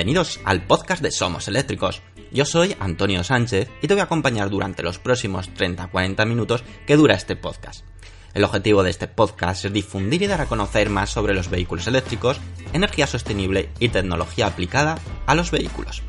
[0.00, 2.00] Bienvenidos al podcast de Somos Eléctricos.
[2.32, 6.96] Yo soy Antonio Sánchez y te voy a acompañar durante los próximos 30-40 minutos que
[6.96, 7.84] dura este podcast.
[8.32, 11.86] El objetivo de este podcast es difundir y dar a conocer más sobre los vehículos
[11.86, 12.40] eléctricos,
[12.72, 16.02] energía sostenible y tecnología aplicada a los vehículos.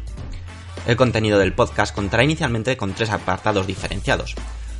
[0.88, 4.35] El contenido del podcast contará inicialmente con tres apartados diferenciados.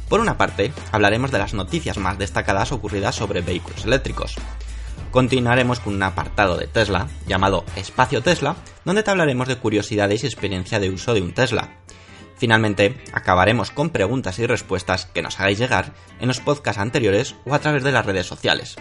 [0.08, 4.38] Por una parte, hablaremos de las noticias más destacadas ocurridas sobre vehículos eléctricos
[5.12, 10.28] continuaremos con un apartado de Tesla llamado Espacio Tesla, donde te hablaremos de curiosidades y
[10.28, 11.78] experiencia de uso de un Tesla.
[12.38, 17.54] Finalmente, acabaremos con preguntas y respuestas que nos hagáis llegar en los podcasts anteriores o
[17.54, 18.77] a través de las redes sociales.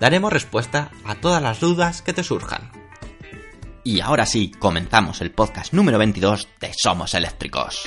[0.00, 2.72] Daremos respuesta a todas las dudas que te surjan.
[3.84, 7.86] Y ahora sí, comenzamos el podcast número 22 de Somos Eléctricos.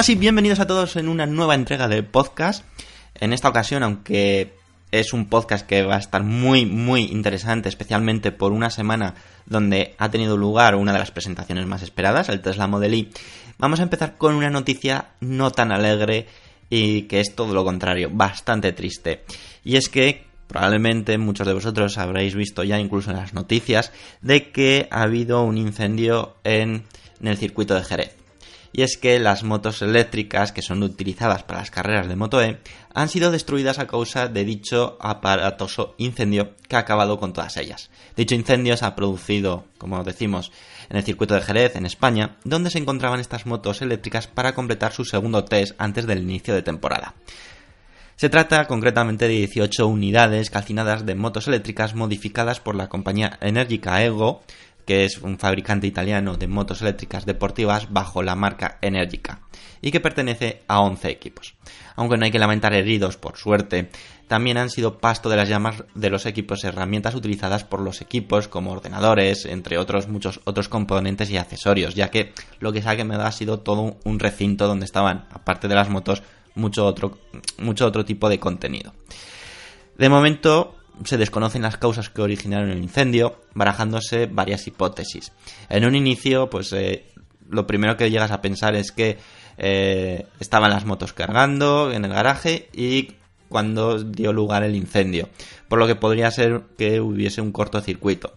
[0.00, 2.64] Buenas y bienvenidos a todos en una nueva entrega del podcast.
[3.16, 4.54] En esta ocasión, aunque
[4.92, 9.94] es un podcast que va a estar muy, muy interesante, especialmente por una semana donde
[9.98, 13.10] ha tenido lugar una de las presentaciones más esperadas, el Tesla Model Y,
[13.58, 16.28] vamos a empezar con una noticia no tan alegre
[16.70, 19.24] y que es todo lo contrario, bastante triste.
[19.64, 23.92] Y es que probablemente muchos de vosotros habréis visto ya incluso en las noticias
[24.22, 26.86] de que ha habido un incendio en,
[27.20, 28.19] en el circuito de Jerez
[28.72, 32.60] y es que las motos eléctricas que son utilizadas para las carreras de Moto E
[32.94, 37.90] han sido destruidas a causa de dicho aparatoso incendio que ha acabado con todas ellas.
[38.16, 40.52] Dicho incendio se ha producido, como decimos,
[40.88, 44.92] en el circuito de Jerez, en España, donde se encontraban estas motos eléctricas para completar
[44.92, 47.14] su segundo test antes del inicio de temporada.
[48.20, 54.04] Se trata concretamente de 18 unidades calcinadas de motos eléctricas modificadas por la compañía Energica
[54.04, 54.42] Ego,
[54.90, 59.42] que es un fabricante italiano de motos eléctricas deportivas bajo la marca Energica
[59.80, 61.54] y que pertenece a 11 equipos.
[61.94, 63.88] Aunque no hay que lamentar heridos, por suerte,
[64.26, 68.48] también han sido pasto de las llamas de los equipos herramientas utilizadas por los equipos
[68.48, 72.96] como ordenadores, entre otros muchos otros componentes y accesorios, ya que lo que se ha
[72.96, 76.24] quemado ha sido todo un recinto donde estaban, aparte de las motos,
[76.56, 77.16] mucho otro,
[77.58, 78.92] mucho otro tipo de contenido.
[79.96, 85.32] De momento, se desconocen las causas que originaron el incendio, barajándose varias hipótesis.
[85.68, 87.06] En un inicio, pues eh,
[87.48, 89.18] lo primero que llegas a pensar es que
[89.58, 93.14] eh, estaban las motos cargando en el garaje y
[93.48, 95.28] cuando dio lugar el incendio,
[95.68, 98.32] por lo que podría ser que hubiese un cortocircuito.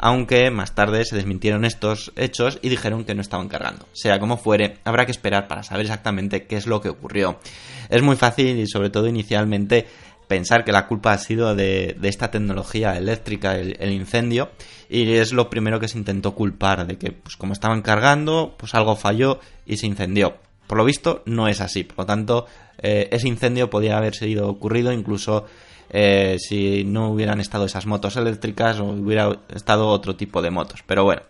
[0.00, 3.86] Aunque más tarde se desmintieron estos hechos y dijeron que no estaban cargando.
[3.92, 7.40] Sea como fuere, habrá que esperar para saber exactamente qué es lo que ocurrió.
[7.88, 9.86] Es muy fácil y sobre todo inicialmente
[10.28, 14.50] pensar que la culpa ha sido de, esta tecnología eléctrica, el, incendio,
[14.88, 18.74] y es lo primero que se intentó culpar, de que pues como estaban cargando, pues
[18.74, 20.36] algo falló y se incendió.
[20.66, 22.46] Por lo visto no es así, por lo tanto
[22.76, 25.46] eh, ese incendio podía haber sido ocurrido incluso
[25.90, 30.82] eh, si no hubieran estado esas motos eléctricas o hubiera estado otro tipo de motos.
[30.86, 31.22] Pero bueno,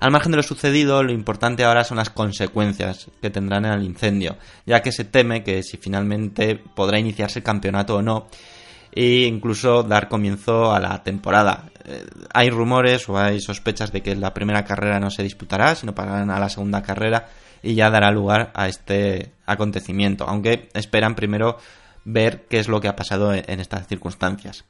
[0.00, 3.84] al margen de lo sucedido, lo importante ahora son las consecuencias que tendrán en el
[3.84, 8.28] incendio, ya que se teme que si finalmente podrá iniciarse el campeonato o no,
[8.92, 11.70] e incluso dar comienzo a la temporada.
[11.84, 15.94] Eh, hay rumores o hay sospechas de que la primera carrera no se disputará, sino
[15.94, 17.28] pasarán a la segunda carrera
[17.62, 21.58] y ya dará lugar a este acontecimiento, aunque esperan primero
[22.06, 24.64] ver qué es lo que ha pasado en, estas circunstancias.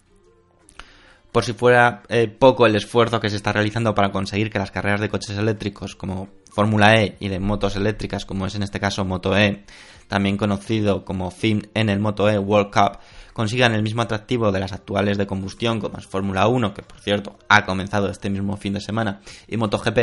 [1.31, 4.71] Por si fuera eh, poco el esfuerzo que se está realizando para conseguir que las
[4.71, 8.81] carreras de coches eléctricos como Fórmula E y de motos eléctricas como es en este
[8.81, 9.65] caso Moto E,
[10.09, 12.99] también conocido como FIM en el Moto E World Cup,
[13.35, 16.99] consigan el mismo atractivo de las actuales de combustión como es Fórmula 1, que por
[17.01, 19.99] cierto ha comenzado este mismo fin de semana, y MotoGP,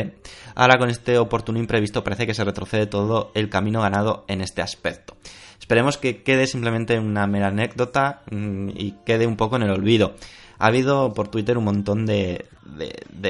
[0.54, 4.62] ahora con este oportuno imprevisto parece que se retrocede todo el camino ganado en este
[4.62, 5.16] aspecto.
[5.63, 10.13] Esperemos que quede simplemente una mera anécdota mm, y quede un poco en el olvido.
[10.60, 12.50] Ha habido por Twitter un montón de,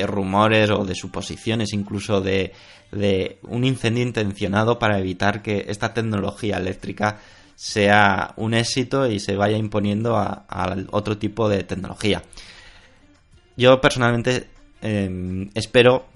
[0.08, 2.52] rumores o de suposiciones, incluso de,
[3.44, 7.20] un incendio intencionado para evitar que esta tecnología eléctrica
[7.54, 12.24] sea un éxito y se vaya imponiendo a, a otro tipo de tecnología.
[13.56, 14.48] Yo personalmente
[14.86, 16.08] Em, espero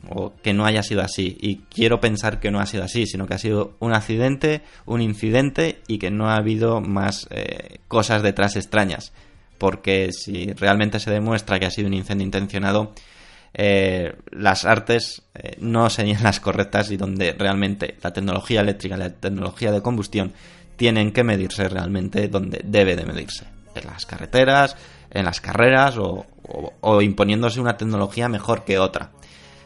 [0.43, 3.33] que no haya sido así y quiero pensar que no ha sido así, sino que
[3.33, 8.57] ha sido un accidente, un incidente y que no ha habido más eh, cosas detrás
[8.57, 9.13] extrañas.
[9.57, 12.91] Porque si realmente se demuestra que ha sido un incendio intencionado,
[13.53, 19.11] eh, las artes eh, no serían las correctas y donde realmente la tecnología eléctrica la
[19.11, 20.33] tecnología de combustión
[20.75, 23.45] tienen que medirse realmente donde debe de medirse.
[23.75, 24.75] En las carreteras,
[25.09, 29.11] en las carreras o, o imponiéndose una tecnología mejor que otra.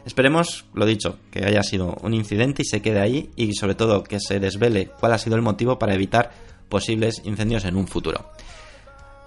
[0.05, 4.03] Esperemos, lo dicho, que haya sido un incidente y se quede ahí y sobre todo
[4.03, 6.31] que se desvele cuál ha sido el motivo para evitar
[6.69, 8.31] posibles incendios en un futuro.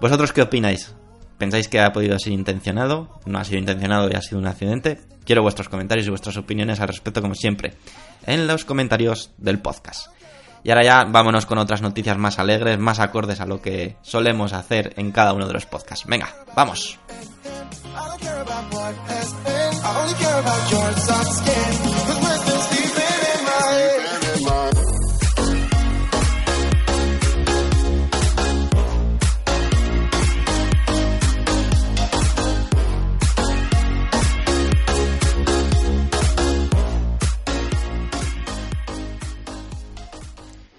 [0.00, 0.94] ¿Vosotros qué opináis?
[1.38, 3.20] ¿Pensáis que ha podido ser intencionado?
[3.26, 5.00] ¿No ha sido intencionado y ha sido un accidente?
[5.24, 7.74] Quiero vuestros comentarios y vuestras opiniones al respecto como siempre
[8.26, 10.08] en los comentarios del podcast.
[10.64, 14.52] Y ahora ya vámonos con otras noticias más alegres, más acordes a lo que solemos
[14.54, 16.06] hacer en cada uno de los podcasts.
[16.06, 16.98] Venga, vamos.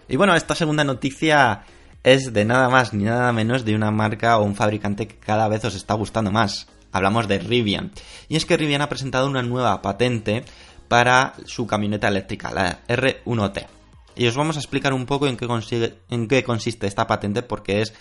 [0.08, 1.66] Y bueno, esta segunda noticia
[2.02, 5.50] es de nada más ni nada menos de una marca o un fabricante que cada
[5.50, 6.68] vez os está gustando más.
[6.96, 7.92] Hablamos de Rivian.
[8.30, 10.46] Y es que Rivian ha presentado una nueva patente
[10.88, 13.68] para su camioneta eléctrica, la R1T.
[14.16, 17.94] Y os vamos a explicar un poco en qué, consiste esta patente porque es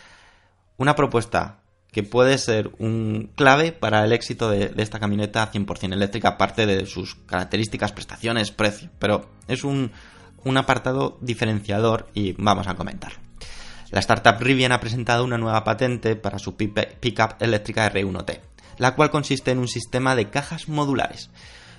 [0.76, 1.58] una propuesta
[1.90, 6.86] que puede ser un clave para el éxito de, esta camioneta 100% eléctrica, aparte de
[6.86, 8.90] sus características, prestaciones, precio.
[9.00, 9.90] Pero es un,
[10.44, 13.14] un apartado diferenciador y vamos a comentar.
[13.90, 19.10] La startup Rivian ha presentado una nueva patente para su pickup eléctrica R1T la cual
[19.10, 21.30] consiste en un sistema de cajas modulares.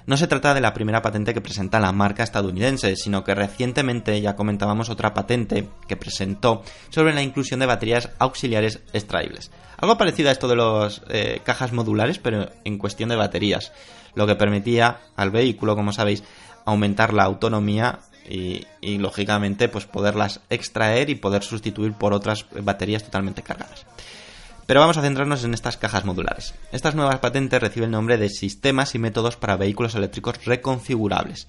[0.07, 4.21] No se trata de la primera patente que presenta la marca estadounidense, sino que recientemente
[4.21, 9.49] ya comentábamos otra patente que presentó sobre la inclusión de baterías auxiliares extraíbles.
[9.77, 13.71] Algo parecido a esto de las eh, cajas modulares, pero en cuestión de baterías,
[14.13, 16.23] lo que permitía al vehículo, como sabéis,
[16.65, 17.99] aumentar la autonomía
[18.29, 23.85] y, y, lógicamente pues poderlas extraer y poder sustituir por otras baterías totalmente cargadas.
[24.65, 26.55] Pero vamos a centrarnos en estas cajas modulares.
[26.71, 31.47] Estas nuevas patentes reciben el nombre de sistemas y métodos para vehículos eléctricos reconfigurables,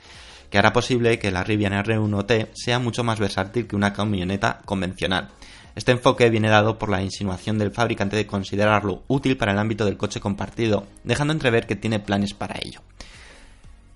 [0.50, 5.30] que hará posible que la Rivian R1T sea mucho más versátil que una camioneta convencional.
[5.74, 9.84] Este enfoque viene dado por la insinuación del fabricante de considerarlo útil para el ámbito
[9.84, 12.80] del coche compartido, dejando entrever que tiene planes para ello.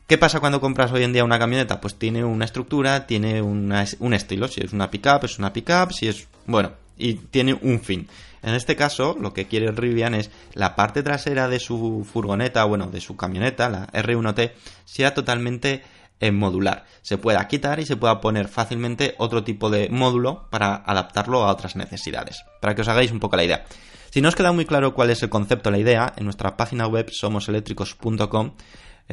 [0.07, 1.81] ¿Qué pasa cuando compras hoy en día una camioneta?
[1.81, 4.49] Pues tiene una estructura, tiene un estilo.
[4.49, 5.93] Si es una pickup, es una pickup.
[5.93, 6.27] Si es.
[6.47, 8.09] Bueno, y tiene un fin.
[8.43, 12.87] En este caso, lo que quiere Rivian es la parte trasera de su furgoneta, bueno,
[12.87, 14.53] de su camioneta, la R1T,
[14.85, 15.83] sea totalmente
[16.21, 16.85] en modular.
[17.03, 21.51] Se pueda quitar y se pueda poner fácilmente otro tipo de módulo para adaptarlo a
[21.51, 22.45] otras necesidades.
[22.61, 23.65] Para que os hagáis un poco la idea.
[24.11, 26.87] Si no os queda muy claro cuál es el concepto, la idea, en nuestra página
[26.87, 28.53] web somoseléctricos.com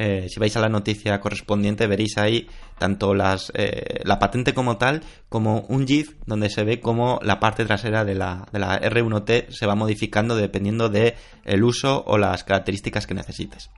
[0.00, 2.48] eh, si vais a la noticia correspondiente veréis ahí
[2.78, 7.64] tanto eh, la patente como tal como un GIF donde se ve cómo la parte
[7.64, 11.14] trasera de la, de la R1T se va modificando dependiendo del
[11.44, 13.70] el uso o las características que necesites.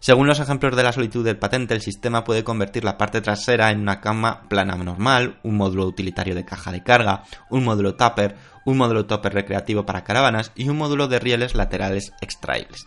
[0.00, 3.70] Según los ejemplos de la solicitud del patente, el sistema puede convertir la parte trasera
[3.70, 8.36] en una cama plana normal, un módulo utilitario de caja de carga, un módulo tupper,
[8.64, 12.86] un módulo topper recreativo para caravanas y un módulo de rieles laterales extraíbles.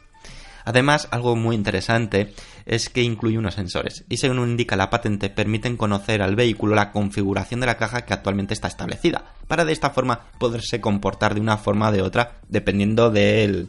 [0.66, 2.34] Además, algo muy interesante
[2.66, 6.92] es que incluye unos sensores y según indica la patente permiten conocer al vehículo la
[6.92, 11.42] configuración de la caja que actualmente está establecida, para de esta forma poderse comportar de
[11.42, 13.68] una forma o de otra dependiendo de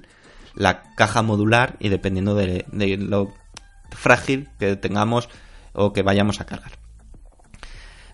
[0.54, 3.32] la caja modular y dependiendo de, de lo
[3.90, 5.28] frágil que tengamos
[5.72, 6.72] o que vayamos a cargar.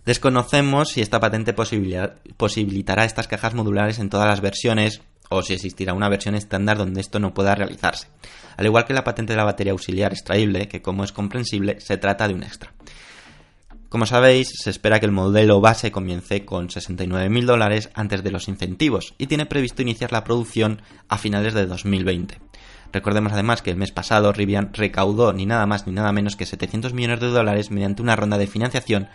[0.04, 5.92] Desconocemos si esta patente posibilitará estas cajas modulares en todas las versiones o si existirá
[5.94, 8.08] una versión estándar donde esto no pueda realizarse,
[8.56, 11.96] al igual que la patente de la batería auxiliar extraíble, que como es comprensible, se
[11.96, 12.72] trata de un extra.
[13.88, 18.48] Como sabéis, se espera que el modelo base comience con 69.000 dólares antes de los
[18.48, 22.38] incentivos y tiene previsto iniciar la producción a finales de 2020.
[22.92, 26.46] Recordemos además que el mes pasado Rivian recaudó ni nada más ni nada menos que
[26.46, 29.08] 700 millones de dólares mediante una ronda de financiación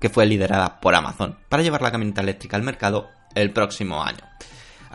[0.00, 4.24] que fue liderada por Amazon para llevar la camioneta eléctrica al mercado el próximo año.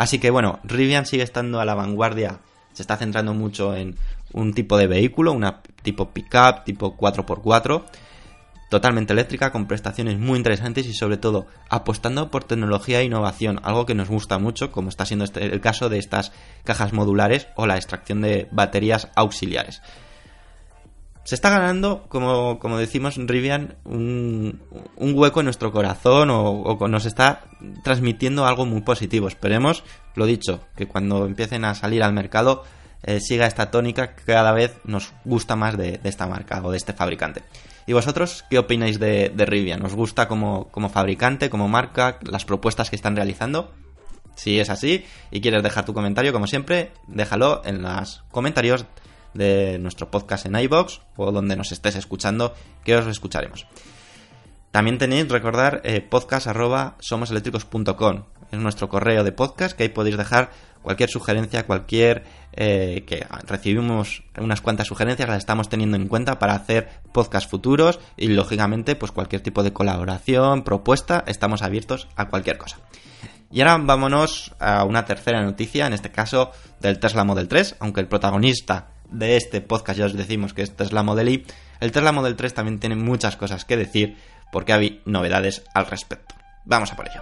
[0.02, 2.40] Así que bueno, Rivian sigue estando a la vanguardia,
[2.74, 3.98] se está centrando mucho en
[4.34, 7.84] un tipo de vehículo, una tipo pickup, tipo 4x4,
[8.72, 13.86] totalmente eléctrica, con prestaciones muy interesantes y sobre todo apostando por tecnología e innovación, algo
[13.86, 16.32] que nos gusta mucho, como está siendo este, el caso de estas
[16.64, 19.84] cajas modulares o la extracción de baterías auxiliares
[21.24, 24.62] se está ganando, como, como decimos Rivian, un,
[24.96, 27.44] un, hueco en nuestro corazón o, nos está
[27.84, 29.28] transmitiendo algo muy positivo.
[29.28, 29.84] Esperemos,
[30.16, 32.64] lo dicho, que cuando empiecen a salir al mercado
[33.04, 36.78] eh, siga esta tónica que cada vez nos gusta más de, esta marca o de
[36.78, 37.44] este fabricante.
[37.86, 39.86] ¿Y vosotros qué opináis de, de Rivian?
[39.86, 43.72] ¿Os gusta como, como fabricante, como marca, las propuestas que están realizando?
[44.36, 48.86] Si es así y quieres dejar tu comentario, como siempre, déjalo en los comentarios
[49.34, 53.68] de nuestro podcast en iBox o donde nos estés escuchando, que os escucharemos.
[54.72, 56.08] También tenéis, recordar, eh.
[58.52, 62.24] Es nuestro correo de podcast que ahí podéis dejar cualquier sugerencia, cualquier...
[62.54, 67.98] Eh, que recibimos unas cuantas sugerencias, las estamos teniendo en cuenta para hacer podcast futuros
[68.18, 72.80] y lógicamente pues cualquier tipo de colaboración, propuesta, estamos abiertos a cualquier cosa.
[73.52, 78.02] Y ahora vámonos a una tercera noticia, en este caso del Tesla Model 3, aunque
[78.02, 81.46] el protagonista de este podcast ya os decimos que es Tesla Model Y,
[81.80, 84.18] el Tesla Model 3 también tiene muchas cosas que decir
[84.52, 86.36] porque hay novedades al respecto.
[86.66, 87.22] Vamos a por ello.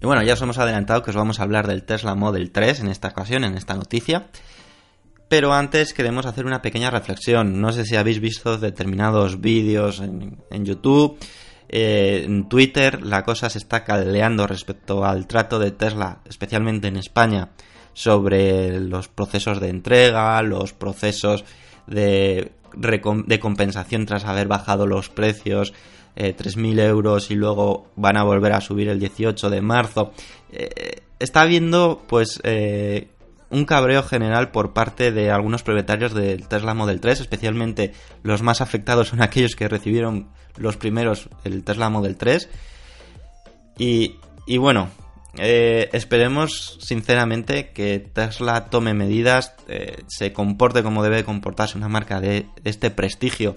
[0.00, 2.80] Y bueno, ya os hemos adelantado que os vamos a hablar del Tesla Model 3
[2.80, 4.26] en esta ocasión, en esta noticia.
[5.32, 7.58] Pero antes queremos hacer una pequeña reflexión.
[7.58, 11.16] No sé si habéis visto determinados vídeos en, YouTube,
[11.70, 16.98] eh, en Twitter, la cosa se está caldeando respecto al trato de Tesla, especialmente en
[16.98, 17.48] España,
[17.94, 21.46] sobre los procesos de entrega, los procesos
[21.86, 22.52] de,
[23.40, 25.72] compensación tras haber bajado los precios,
[26.14, 30.12] eh, 3.000 euros y luego van a volver a subir el 18 de marzo.
[30.52, 33.08] Eh, está habiendo pues eh,
[33.52, 37.92] un cabreo general por parte de algunos propietarios del Tesla Model 3, especialmente
[38.22, 42.48] los más afectados son aquellos que recibieron los primeros el Tesla Model 3.
[43.78, 44.16] Y,
[44.58, 44.88] bueno,
[45.36, 52.20] eh, esperemos sinceramente que Tesla tome medidas, eh, se comporte como debe comportarse una marca
[52.20, 53.56] de, este prestigio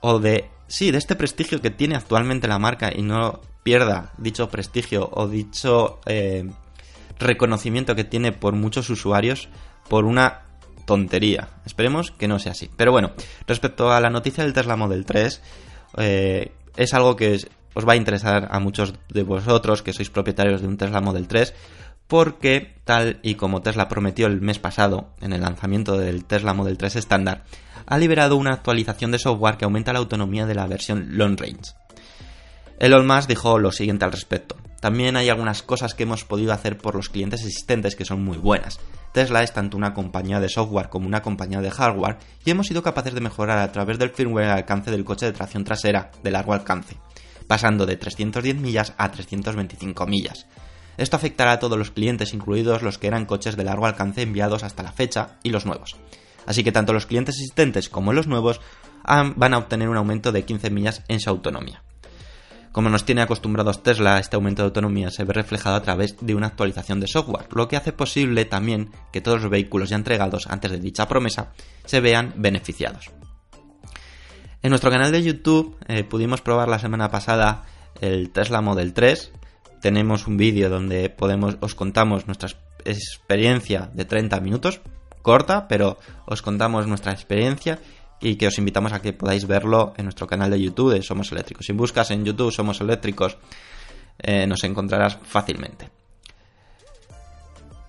[0.00, 4.48] o de, sí, de este prestigio que tiene actualmente la marca y no pierda dicho
[4.48, 6.48] prestigio o dicho eh,
[7.18, 9.48] reconocimiento que tiene por muchos usuarios
[9.88, 10.42] por una
[10.86, 11.48] tontería.
[11.64, 12.70] Esperemos que no sea así.
[12.76, 13.12] Pero bueno,
[13.46, 15.42] respecto a la noticia del Tesla Model 3,
[15.98, 17.38] eh, es algo que
[17.74, 21.28] os va a interesar a muchos de vosotros que sois propietarios de un Tesla Model
[21.28, 21.54] 3,
[22.06, 26.76] porque tal y como Tesla prometió el mes pasado en el lanzamiento del Tesla Model
[26.76, 27.44] 3 estándar,
[27.86, 31.74] ha liberado una actualización de software que aumenta la autonomía de la versión Long Range.
[32.80, 34.56] Elon Musk dijo lo siguiente al respecto.
[34.80, 38.38] También hay algunas cosas que hemos podido hacer por los clientes existentes que son muy
[38.38, 38.80] buenas.
[39.12, 42.82] Tesla es tanto una compañía de software como una compañía de hardware y hemos sido
[42.82, 46.30] capaces de mejorar a través del firmware el alcance del coche de tracción trasera de
[46.30, 46.96] largo alcance,
[47.46, 50.46] pasando de 310 millas a 325 millas.
[50.96, 54.64] Esto afectará a todos los clientes, incluidos los que eran coches de largo alcance enviados
[54.64, 55.96] hasta la fecha y los nuevos.
[56.46, 58.60] Así que tanto los clientes existentes como los nuevos
[59.04, 61.82] van a obtener un aumento de 15 millas en su autonomía.
[62.72, 66.36] Como nos tiene acostumbrados Tesla, este aumento de autonomía se ve reflejado a través de
[66.36, 70.46] una actualización de software, lo que hace posible también que todos los vehículos ya entregados
[70.46, 71.52] antes de dicha promesa
[71.84, 73.10] se vean beneficiados.
[74.62, 77.64] En nuestro canal de YouTube eh, pudimos probar la semana pasada
[78.00, 79.32] el Tesla Model 3.
[79.80, 82.50] Tenemos un vídeo donde podemos, os contamos nuestra
[82.84, 84.80] experiencia de 30 minutos,
[85.22, 87.80] corta, pero os contamos nuestra experiencia
[88.20, 91.32] y que os invitamos a que podáis verlo en nuestro canal de YouTube de Somos
[91.32, 91.66] Eléctricos.
[91.66, 93.38] Si buscas en YouTube Somos Eléctricos,
[94.18, 95.88] eh, nos encontrarás fácilmente.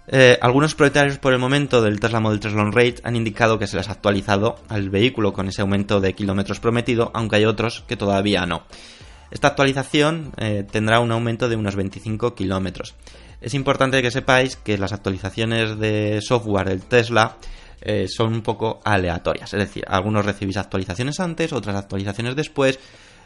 [0.07, 3.67] Eh, algunos propietarios por el momento del Tesla Model 3 Long Range han indicado que
[3.67, 7.85] se les ha actualizado al vehículo con ese aumento de kilómetros prometido, aunque hay otros
[7.87, 8.63] que todavía no.
[9.31, 12.95] Esta actualización eh, tendrá un aumento de unos 25 kilómetros.
[13.39, 17.37] Es importante que sepáis que las actualizaciones de software del Tesla
[17.81, 19.53] eh, son un poco aleatorias.
[19.53, 22.79] Es decir, algunos recibís actualizaciones antes, otras actualizaciones después.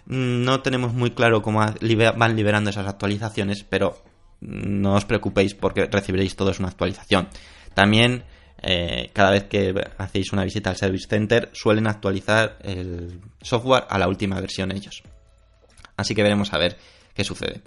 [0.05, 4.01] Mm, no tenemos muy claro cómo van liberando esas actualizaciones, pero
[4.41, 7.27] no os preocupéis porque recibiréis todos una actualización.
[7.73, 8.23] También,
[8.61, 13.99] eh, cada vez que hacéis una visita al Service Center, suelen actualizar el software a
[13.99, 15.03] la última versión ellos.
[15.97, 16.77] Así que veremos a ver
[17.13, 17.61] qué sucede.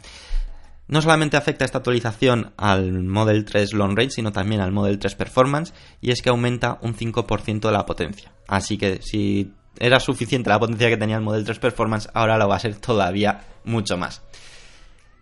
[0.88, 5.14] No solamente afecta esta actualización al Model 3 Long Range, sino también al Model 3
[5.16, 8.32] Performance, y es que aumenta un 5% de la potencia.
[8.46, 12.48] Así que si era suficiente la potencia que tenía el Model 3 Performance, ahora lo
[12.48, 14.22] va a ser todavía mucho más.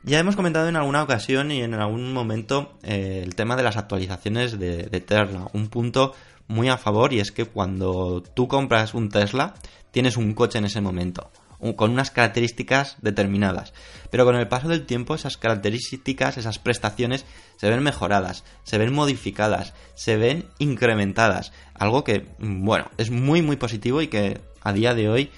[0.05, 3.77] Ya hemos comentado en alguna ocasión y en algún momento eh, el tema de las
[3.77, 5.49] actualizaciones de, de Tesla.
[5.53, 6.15] Un punto
[6.47, 9.55] muy a favor y es que cuando tú compras un Tesla,
[9.91, 11.33] tienes un coche en ese momento
[11.77, 13.73] con unas características determinadas.
[14.11, 17.25] Pero con el paso del tiempo esas características, esas prestaciones
[17.57, 21.53] se ven mejoradas, se ven modificadas, se ven incrementadas.
[21.75, 25.31] Algo que, bueno, es muy muy positivo y que a día de hoy,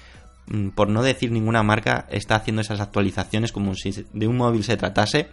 [0.47, 4.65] mm, por no decir ninguna marca, está haciendo esas actualizaciones como si de un móvil
[4.65, 5.29] se tratase.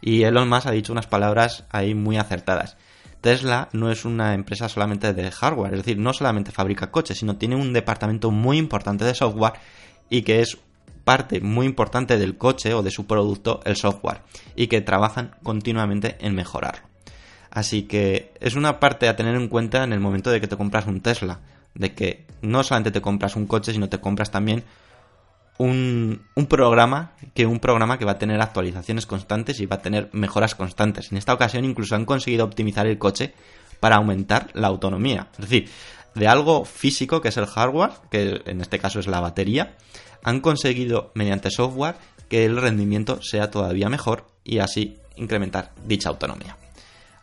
[0.00, 2.76] Y Elon Musk ha dicho unas palabras ahí muy acertadas.
[3.20, 7.36] Tesla no es una empresa solamente de hardware, es decir, no solamente fabrica coches, sino
[7.36, 9.54] tiene un departamento muy importante de software
[10.10, 10.58] y que es
[11.04, 14.20] parte muy importante del coche o de su producto el software
[14.56, 16.86] y que trabajan continuamente en mejorarlo.
[17.50, 20.56] Así que es una parte a tener en cuenta en el momento de que te
[20.56, 21.40] compras un Tesla,
[21.74, 24.64] de que no solamente te compras un coche, sino te compras también
[25.58, 30.08] un, programa que un programa que va a tener actualizaciones constantes y va a tener
[30.12, 31.10] mejoras constantes.
[31.10, 33.34] En esta ocasión incluso han conseguido optimizar el coche
[33.80, 35.28] para aumentar la autonomía.
[35.32, 35.68] Es decir,
[36.18, 39.76] de algo físico que es el hardware, que en este caso es la batería,
[40.22, 41.96] han conseguido mediante software
[42.28, 46.56] que el rendimiento sea todavía mejor y así incrementar dicha autonomía.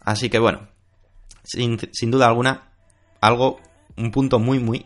[0.02, 0.68] Así que bueno,
[1.44, 2.70] sin, sin duda alguna,
[3.22, 3.60] algo,
[3.98, 4.86] un punto muy muy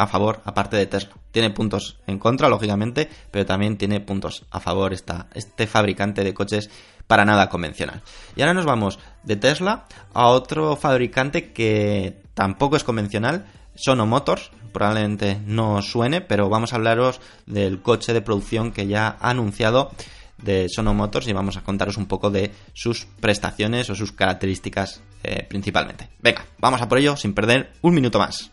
[0.00, 1.10] a favor, aparte de Tesla.
[1.30, 6.32] Tiene puntos en contra, lógicamente, pero también tiene puntos a favor esta, este fabricante de
[6.32, 6.70] coches
[7.06, 8.00] para nada convencional.
[8.34, 14.50] Y ahora nos vamos de Tesla a otro fabricante que tampoco es convencional, Sono Motors.
[14.72, 19.90] Probablemente no suene, pero vamos a hablaros del coche de producción que ya ha anunciado
[20.38, 25.02] de Sono Motors y vamos a contaros un poco de sus prestaciones o sus características
[25.22, 26.08] eh, principalmente.
[26.20, 28.50] Venga, vamos a por ello sin perder un minuto más.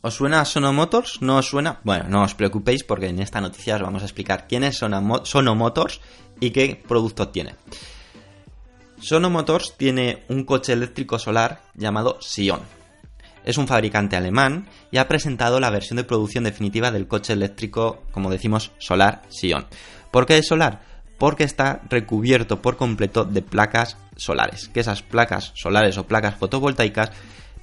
[0.00, 1.20] ¿Os suena Sono Motors?
[1.20, 1.80] ¿No os suena?
[1.84, 5.54] Bueno, no os preocupéis porque en esta noticia os vamos a explicar quién es Sono
[5.54, 6.00] Motors
[6.40, 7.56] y qué producto tiene.
[9.00, 12.60] Sono Motors tiene un coche eléctrico solar llamado Sion.
[13.44, 18.02] Es un fabricante alemán y ha presentado la versión de producción definitiva del coche eléctrico,
[18.10, 19.66] como decimos, solar Sion.
[20.10, 20.82] ¿Por qué es solar?
[21.16, 24.68] Porque está recubierto por completo de placas solares.
[24.68, 27.12] Que esas placas solares o placas fotovoltaicas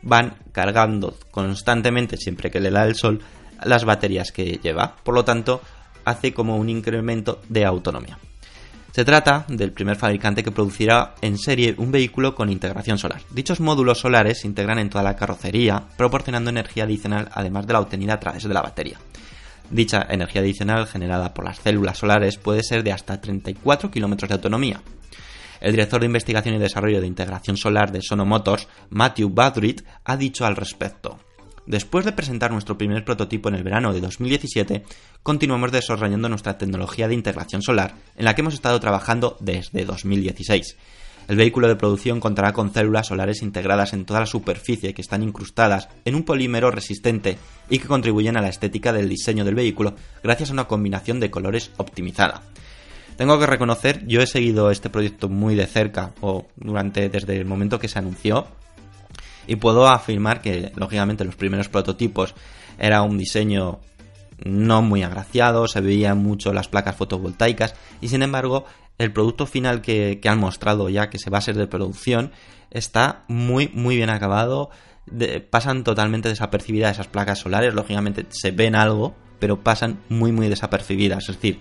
[0.01, 3.21] van cargando constantemente, siempre que le da el sol,
[3.63, 4.95] las baterías que lleva.
[5.03, 5.61] Por lo tanto,
[6.05, 8.17] hace como un incremento de autonomía.
[8.95, 13.23] Se trata del primer fabricante que producirá en serie un vehículo con integración solar.
[13.29, 17.81] Dichos módulos solares se integran en toda la carrocería, proporcionando energía adicional además de la
[17.81, 18.97] obtenida a través de la batería.
[19.69, 24.35] Dicha energía adicional generada por las células solares puede ser de hasta 34 kilómetros de
[24.35, 24.81] autonomía,
[25.59, 30.15] el director de investigación y desarrollo de integración solar de Sono Motors, Matthew Badrit, ha
[30.15, 31.19] dicho al respecto.
[31.65, 34.83] Después de presentar nuestro primer prototipo en el verano de 2017,
[35.23, 40.77] continuamos desarrollando nuestra tecnología de integración solar, en la que hemos estado trabajando desde 2016.
[41.27, 45.23] El vehículo de producción contará con células solares integradas en toda la superficie que están
[45.23, 49.95] incrustadas en un polímero resistente y que contribuyen a la estética del diseño del vehículo
[50.21, 52.43] gracias a una combinación de colores optimizada.
[53.17, 57.45] Tengo que reconocer, yo he seguido este proyecto muy de cerca, o durante desde el
[57.45, 58.45] momento que se anunció,
[59.47, 62.35] y puedo afirmar que, lógicamente, los primeros prototipos
[62.77, 63.79] era un diseño
[64.43, 68.65] no muy agraciado, se veían mucho las placas fotovoltaicas, y sin embargo,
[68.97, 72.31] el producto final que, han mostrado ya, que se va a ser de producción,
[72.71, 74.69] está muy, muy bien acabado.
[75.49, 81.29] pasan totalmente desapercibidas esas placas solares, lógicamente se ven algo, pero pasan muy, muy desapercibidas.
[81.29, 81.59] Es decir,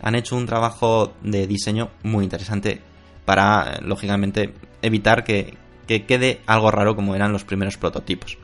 [0.00, 2.80] han hecho un trabajo de diseño muy interesante
[3.24, 5.56] para, lógicamente, evitar que,
[5.88, 8.38] quede algo raro como eran los primeros prototipos.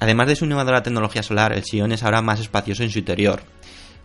[0.00, 3.42] Además de su innovadora tecnología solar, el Sion es ahora más espacioso en su interior.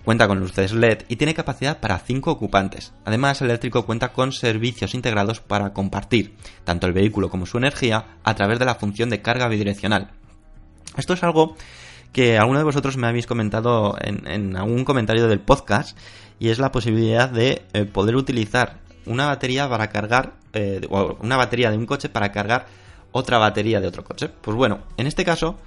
[0.05, 2.93] Cuenta con luces LED y tiene capacidad para 5 ocupantes.
[3.05, 8.17] Además, el eléctrico cuenta con servicios integrados para compartir tanto el vehículo como su energía
[8.23, 10.11] a través de la función de carga bidireccional.
[10.97, 11.55] Esto es algo
[12.11, 15.97] que alguno de vosotros me habéis comentado en, algún comentario del podcast
[16.39, 20.81] y es la posibilidad de eh, poder utilizar una batería para cargar, eh,
[21.19, 22.67] una batería de un coche para cargar
[23.11, 24.29] otra batería de otro coche.
[24.29, 25.57] Pues bueno, en este caso,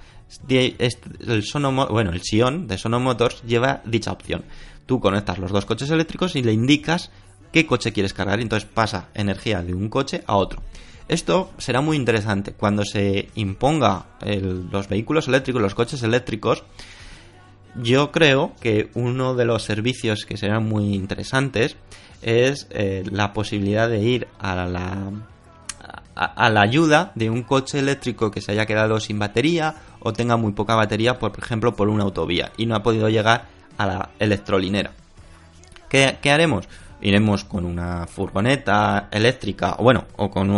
[0.47, 4.43] el, Sono, bueno, el Sion de Sono Motors lleva dicha opción.
[4.85, 7.11] Tú conectas los dos coches eléctricos y le indicas
[7.51, 10.61] qué coche quieres cargar y entonces pasa energía de un coche a otro.
[11.07, 14.05] Esto será muy interesante cuando se imponga
[14.71, 16.63] los vehículos eléctricos, los coches eléctricos.
[17.75, 21.75] Yo creo que uno de los servicios que serán muy interesantes
[22.23, 25.11] es eh, la posibilidad de ir a la,
[26.15, 30.37] a, la ayuda de un coche eléctrico que se haya quedado sin batería o tenga
[30.37, 34.09] muy poca batería, por ejemplo, por una autovía y no ha podido llegar a la
[34.19, 34.91] electrolinera.
[35.89, 36.67] ¿Qué, haremos?
[37.01, 40.49] iremos con una furgoneta eléctrica o bueno o con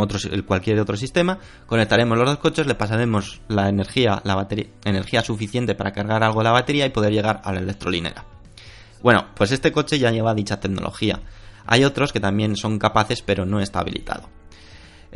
[0.45, 5.73] cualquier otro sistema conectaremos los dos coches le pasaremos la energía la batería energía suficiente
[5.73, 8.25] para cargar algo la batería y poder llegar a la electrolinera
[9.05, 11.19] Bueno, pues este coche ya lleva dicha tecnología.
[11.65, 14.29] Hay otros que también son capaces, pero no está habilitado.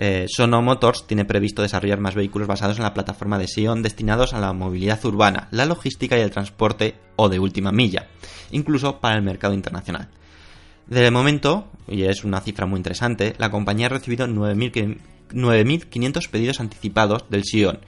[0.02, 4.34] Eh, Sono Motors tiene previsto desarrollar más vehículos basados en la plataforma de Sion destinados
[4.34, 8.08] a la movilidad urbana, la logística y el transporte o de última milla,
[8.52, 10.08] incluso para el mercado internacional.
[10.88, 17.26] De momento, y es una cifra muy interesante, la compañía ha recibido 9.500 pedidos anticipados
[17.30, 17.80] del Sion,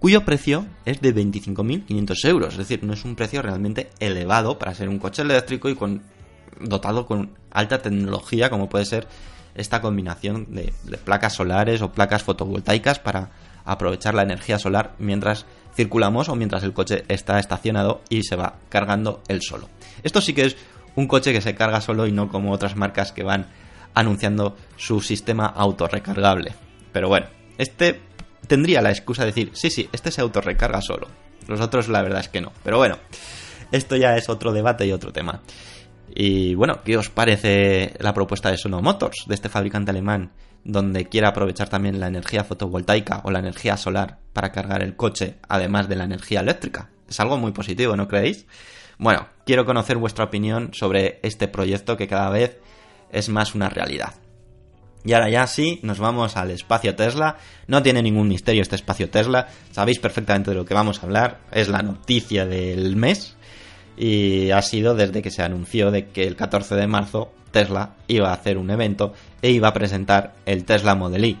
[0.00, 4.74] cuyo precio es de 25.500 euros, es decir, no es un precio realmente elevado para
[4.74, 6.02] ser un coche eléctrico y con,
[6.62, 9.06] dotado con alta tecnología como puede ser
[9.54, 10.72] esta combinación de,
[11.04, 13.30] placas solares o placas fotovoltaicas para
[13.64, 18.56] aprovechar la energía solar mientras circulamos o mientras el coche está estacionado y se va
[18.68, 19.68] cargando él solo.
[20.02, 20.56] Esto sí que es
[20.96, 23.46] un coche que se carga solo y no como otras marcas que van
[23.94, 26.54] anunciando su sistema autorrecargable.
[26.92, 27.26] Pero bueno,
[27.58, 28.00] este
[28.46, 31.08] tendría la excusa de decir, sí, sí, este se autorrecarga solo.
[31.46, 32.52] Los otros la verdad es que no.
[32.64, 32.98] Pero bueno,
[33.70, 35.40] esto ya es otro debate y otro tema.
[36.14, 41.08] Y bueno, ¿qué os parece la propuesta de Sono Motors, de este fabricante alemán, donde
[41.08, 45.88] quiere aprovechar también la energía fotovoltaica o la energía solar para cargar el coche, además
[45.88, 46.90] de la energía eléctrica?
[47.08, 48.46] Es algo muy positivo, ¿no creéis?
[48.98, 52.60] Bueno, quiero conocer vuestra opinión sobre este proyecto que cada vez
[53.10, 54.14] es más una realidad.
[55.04, 57.36] Y ahora ya sí, nos vamos al espacio Tesla.
[57.66, 59.48] No tiene ningún misterio este espacio Tesla.
[59.72, 61.40] Sabéis perfectamente de lo que vamos a hablar.
[61.50, 63.36] Es la noticia del mes
[63.96, 68.30] y ha sido desde que se anunció de que el 14 de marzo Tesla iba
[68.30, 71.38] a hacer un evento e iba a presentar el Tesla Model Y,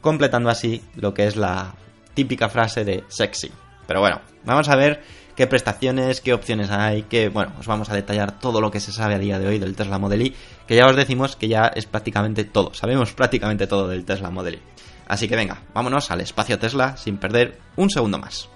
[0.00, 1.74] completando así lo que es la
[2.12, 3.50] típica frase de sexy.
[3.86, 5.02] Pero bueno, vamos a ver
[5.34, 8.92] qué prestaciones, qué opciones hay, que bueno, os vamos a detallar todo lo que se
[8.92, 10.34] sabe a día de hoy del Tesla Model Y,
[10.66, 14.54] que ya os decimos que ya es prácticamente todo, sabemos prácticamente todo del Tesla Model
[14.54, 14.62] Y.
[15.06, 18.48] Así que venga, vámonos al espacio Tesla sin perder un segundo más.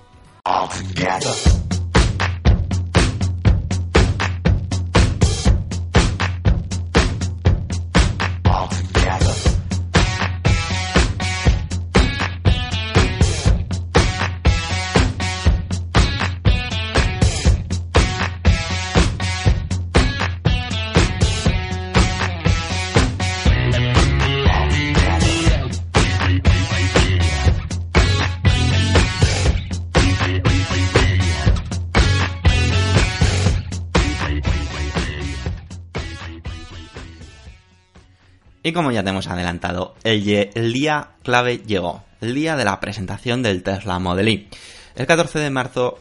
[38.68, 43.42] Y como ya te hemos adelantado, el, día clave llegó, el día de la presentación
[43.42, 44.48] del Tesla Model Y.
[44.94, 45.98] El 14 de marzo,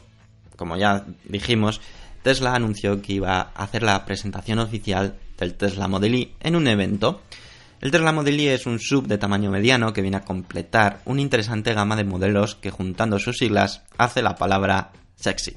[0.57, 1.79] como ya dijimos,
[2.23, 6.67] Tesla anunció que iba a hacer la presentación oficial del Tesla Model Y en un
[6.67, 7.21] evento.
[7.79, 11.21] El Tesla Model Y es un sub de tamaño mediano que viene a completar una
[11.21, 15.55] interesante gama de modelos que juntando sus siglas hace la palabra sexy.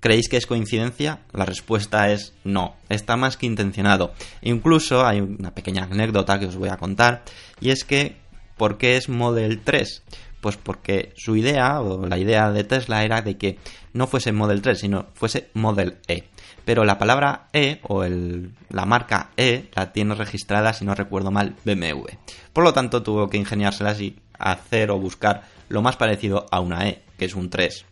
[0.00, 1.20] ¿Creéis que es coincidencia?
[1.32, 4.14] La respuesta es no, está más que intencionado.
[4.40, 7.22] Incluso hay una pequeña anécdota que os voy a contar,
[7.60, 8.16] y es que,
[8.56, 10.02] ¿por qué es Model 3?
[10.40, 13.58] Pues porque su idea, o la idea de Tesla era de que
[13.92, 16.24] no fuese Model 3, sino fuese Model E.
[16.64, 21.56] Pero la palabra E, o la marca E, la tiene registrada, si no recuerdo mal,
[21.66, 22.06] BMW.
[22.54, 26.88] Por lo tanto, tuvo que ingeniárselas y hacer o buscar lo más parecido a una
[26.88, 27.84] E, que es un 3.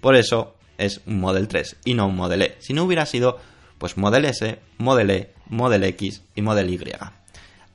[0.00, 2.56] Por eso, es un Model 3 y no un Model E.
[2.60, 3.38] Si no hubiera sido
[3.78, 6.92] pues Model S, Model E, Model X y Model Y.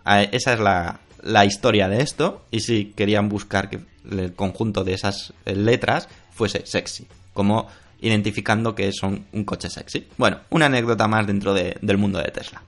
[0.05, 4.83] Ah, esa es la, la historia de esto y si querían buscar que el conjunto
[4.83, 7.67] de esas eh, letras fuese sexy, como
[8.01, 10.07] identificando que son un coche sexy.
[10.17, 12.61] Bueno, una anécdota más dentro del mundo de Tesla.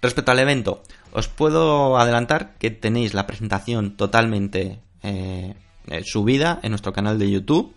[0.00, 5.54] Respecto al evento, os puedo adelantar que tenéis la presentación totalmente eh,
[5.88, 7.74] eh, subida en nuestro canal de YouTube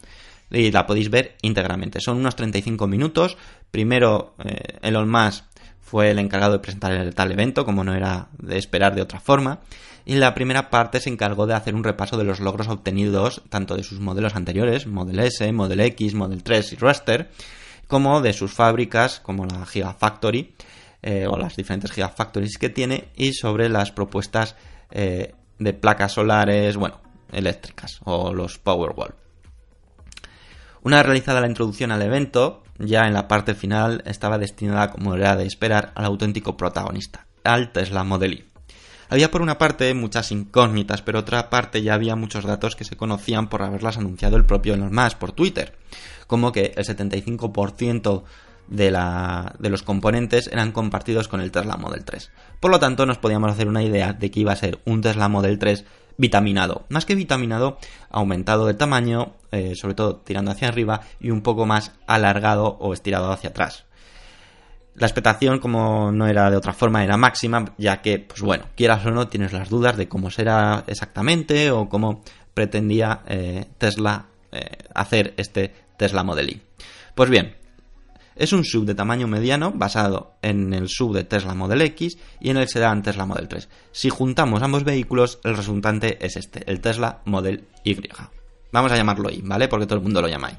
[0.52, 2.00] y la podéis ver íntegramente.
[2.02, 3.38] Son unos 35 minutos.
[3.72, 5.46] Primero, eh, Elon Musk
[5.80, 9.20] fue el encargado de presentar el tal evento, como no era de esperar de otra
[9.20, 9.60] forma.
[10.06, 13.76] Y la primera parte se encargó de hacer un repaso de los logros obtenidos tanto
[13.76, 17.30] de sus modelos anteriores, Model S, Model X, Model 3 y Roadster,
[17.88, 20.54] como de sus fábricas, como la Gigafactory,
[21.04, 24.56] eh, o las diferentes Gigafactories que tiene, y sobre las propuestas
[24.90, 27.00] eh, de placas solares, bueno,
[27.32, 29.21] eléctricas, o los Powerwall.
[30.84, 35.14] Una vez realizada la introducción al evento, ya en la parte final estaba destinada, como
[35.14, 38.46] era de esperar, al auténtico protagonista, al Tesla Model Y.
[39.08, 42.98] Había por una parte muchas incógnitas, pero otra parte ya había muchos datos que se
[42.98, 45.78] conocían por haberlas anunciado el propio Elon Musk por Twitter,
[46.26, 48.24] como que el 75%
[48.70, 48.98] de,
[49.60, 52.32] de los componentes eran compartidos con el Tesla Model 3.
[52.60, 55.28] Por lo tanto, nos podíamos hacer una idea de que iba a ser un Tesla
[55.28, 55.86] Model 3
[56.18, 56.86] vitaminado.
[56.90, 57.78] Más que vitaminado,
[58.10, 62.94] aumentado de tamaño, eh, sobre todo tirando hacia arriba, y un poco más alargado o
[62.94, 63.86] estirado hacia atrás.
[64.96, 69.06] La expectación, como no era de otra forma, era máxima, ya que, pues bueno, quieras
[69.06, 72.22] o no, tienes las dudas de cómo será exactamente o cómo
[72.54, 76.62] pretendía eh, Tesla eh, hacer este Tesla Model Y.
[77.16, 77.56] Pues bien,
[78.36, 82.50] es un sub de tamaño mediano basado en el sub de Tesla Model X y
[82.50, 83.70] en el sedán Tesla Model 3.
[83.92, 87.98] Si juntamos ambos vehículos, el resultante es este, el Tesla Model Y.
[88.72, 89.68] Vamos a llamarlo Y, ¿vale?
[89.68, 90.58] Porque todo el mundo lo llama Y.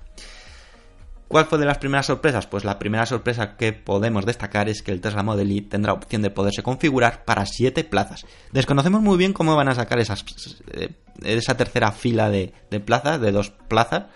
[1.32, 2.46] ¿Cuál fue de las primeras sorpresas?
[2.46, 6.20] Pues la primera sorpresa que podemos destacar es que el Tesla Model Y tendrá opción
[6.20, 8.26] de poderse configurar para 7 plazas.
[8.52, 10.26] Desconocemos muy bien cómo van a sacar esas,
[10.72, 10.90] eh,
[11.22, 14.08] esa tercera fila de, de plazas, de dos plazas,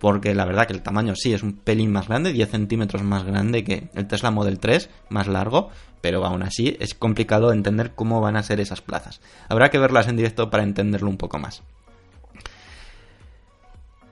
[0.00, 3.22] porque la verdad que el tamaño sí es un pelín más grande, 10 centímetros más
[3.22, 8.20] grande que el Tesla Model 3, más largo, pero aún así es complicado entender cómo
[8.20, 9.20] van a ser esas plazas.
[9.48, 11.62] Habrá que verlas en directo para entenderlo un poco más.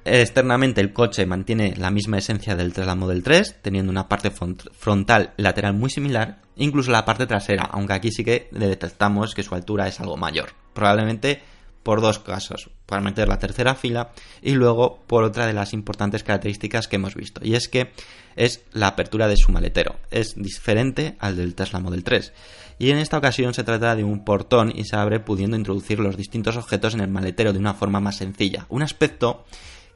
[0.04, 5.32] Externamente el coche mantiene la misma esencia del Tesla Model 3, teniendo una parte frontal
[5.36, 9.54] y lateral muy similar, incluso la parte trasera, aunque aquí sí que detectamos que su
[9.54, 10.50] altura es algo mayor.
[10.74, 11.42] Probablemente
[11.82, 16.22] por dos casos, para meter la tercera fila y luego por otra de las importantes
[16.22, 17.92] características que hemos visto, y es que
[18.36, 22.32] es la apertura de su maletero, es diferente al del Tesla Model 3,
[22.78, 26.16] y en esta ocasión se trata de un portón y se abre pudiendo introducir los
[26.16, 29.44] distintos objetos en el maletero de una forma más sencilla, un aspecto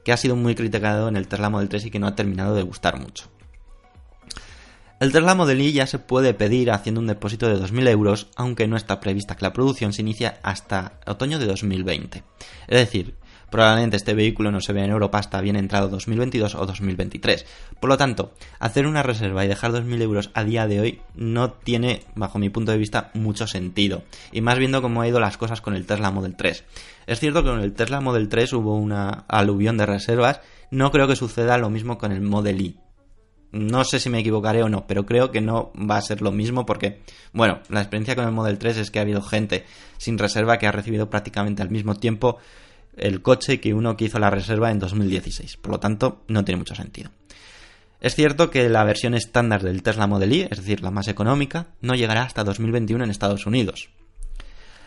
[0.06, 2.54] que ha sido muy criticado en el Tesla Model 3 y que no ha terminado
[2.54, 3.28] de gustar mucho.
[5.00, 8.68] El Tesla Model Y ya se puede pedir haciendo un depósito de 2.000 euros, aunque
[8.68, 12.22] no está prevista que la producción se inicie hasta otoño de 2020.
[12.68, 13.16] Es decir,
[13.50, 17.46] probablemente este vehículo no se vea en Europa hasta bien entrado 2022 o 2023.
[17.80, 21.52] Por lo tanto, hacer una reserva y dejar 2.000 euros a día de hoy no
[21.52, 24.02] tiene, bajo mi punto de vista, mucho sentido.
[24.32, 26.64] Y más viendo cómo han ido las cosas con el Tesla Model 3.
[27.06, 31.06] Es cierto que con el Tesla Model 3 hubo una aluvión de reservas, no creo
[31.06, 32.76] que suceda lo mismo con el Model Y
[33.52, 36.32] no sé si me equivocaré o no, pero creo que no va a ser lo
[36.32, 37.00] mismo porque,
[37.32, 39.64] bueno, la experiencia con el Model 3 es que ha habido gente
[39.96, 42.38] sin reserva que ha recibido prácticamente al mismo tiempo
[42.96, 45.56] el coche que uno que hizo la reserva en 2016.
[45.58, 47.10] Por lo tanto, no tiene mucho sentido.
[48.00, 51.68] Es cierto que la versión estándar del Tesla Model Y, es decir, la más económica,
[51.80, 53.88] no llegará hasta 2021 en Estados Unidos.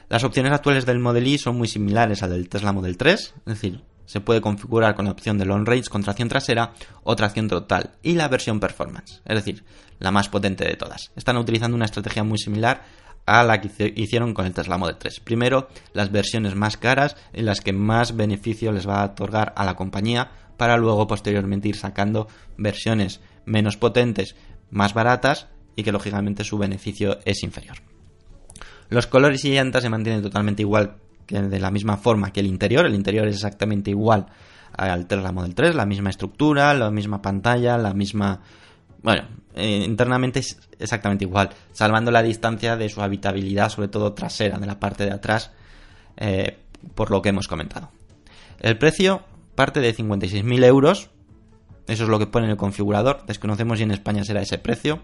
[0.09, 3.45] Las opciones actuales del Model Y son muy similares al del Tesla Model 3, es
[3.45, 7.47] decir, se puede configurar con la opción de long range con tracción trasera o tracción
[7.47, 9.63] total y la versión performance, es decir,
[9.99, 11.11] la más potente de todas.
[11.15, 12.85] Están utilizando una estrategia muy similar
[13.29, 15.19] a la que hicieron con el Tesla Model 3.
[15.19, 19.63] Primero, las versiones más caras en las que más beneficio les va a otorgar a
[19.65, 24.35] la compañía para luego posteriormente ir sacando versiones menos potentes,
[24.71, 27.77] más baratas y que lógicamente su beneficio es inferior.
[28.89, 32.87] Los colores y llantas se mantienen totalmente igual de la misma forma que el interior.
[32.87, 34.25] El interior es exactamente igual
[34.73, 38.41] al Tesla Model 3, la misma estructura, la misma pantalla, la misma...
[39.01, 39.23] Bueno,
[39.55, 44.67] eh, internamente es exactamente igual, salvando la distancia de su habitabilidad, sobre todo trasera, de
[44.67, 45.51] la parte de atrás,
[46.17, 46.57] eh,
[46.95, 47.91] por lo que hemos comentado.
[48.59, 49.23] El precio
[49.55, 51.09] parte de 56.000 euros,
[51.87, 55.01] eso es lo que pone en el configurador, desconocemos si en España será ese precio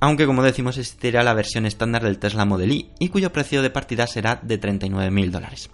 [0.00, 3.70] aunque como decimos existirá la versión estándar del Tesla Model Y y cuyo precio de
[3.70, 5.70] partida será de 39.000 dólares.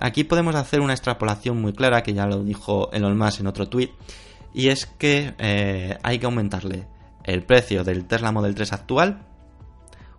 [0.00, 3.68] Aquí podemos hacer una extrapolación muy clara que ya lo dijo Elon Musk en otro
[3.68, 3.90] tweet
[4.54, 6.86] y es que eh, hay que aumentarle
[7.24, 9.26] el precio del Tesla Model 3 actual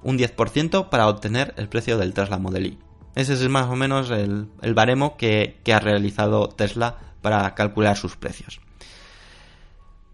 [0.04, 2.80] un 10% para obtener el precio del Tesla Model Y.
[3.14, 8.62] Ese es más o menos el, baremo que ha realizado Tesla para calcular sus precios.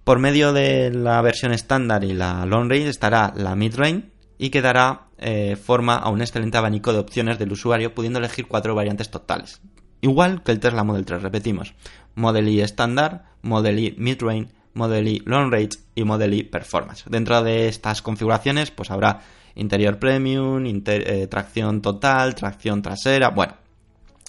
[0.07, 4.51] Por medio de la versión estándar y la long range estará la mid range y
[4.51, 8.73] que dará eh, forma a un excelente abanico de opciones del usuario pudiendo elegir cuatro
[8.73, 9.61] variantes totales.
[9.99, 11.73] Igual que el Tesla Model 3, repetimos.
[12.17, 17.05] Model Y estándar, Model Y mid range, Model Y long range y Model Y performance.
[17.07, 19.21] Dentro de estas configuraciones pues habrá
[19.55, 23.55] interior premium, eh, tracción total, tracción trasera, bueno,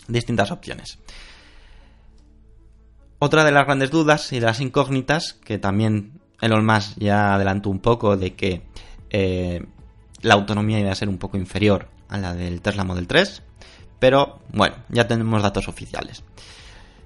[0.07, 0.99] distintas opciones.
[3.19, 7.71] Otra de las grandes dudas y de las incógnitas, que también Elon Musk ya adelantó
[7.71, 8.63] un poco de que
[9.11, 9.65] eh,
[10.21, 13.43] la autonomía iba a ser un poco inferior a la del Tesla Model 3,
[13.99, 16.23] pero bueno, ya tenemos datos oficiales.